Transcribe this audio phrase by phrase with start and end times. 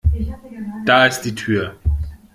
[0.83, 1.75] Da ist die Tür!